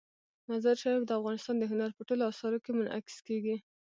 مزارشریف 0.49 1.01
د 1.05 1.11
افغانستان 1.19 1.55
د 1.59 1.63
هنر 1.71 1.89
په 1.95 2.01
ټولو 2.07 2.23
اثارو 2.31 2.63
کې 2.63 2.71
منعکس 2.77 3.17
کېږي. 3.27 3.55